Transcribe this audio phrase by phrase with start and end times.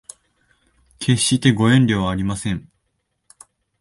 [0.97, 2.67] 決してご遠慮はありません